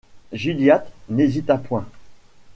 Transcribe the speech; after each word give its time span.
Gilliatt 0.33 0.91
n’hésita 1.09 1.59
point. 1.59 1.85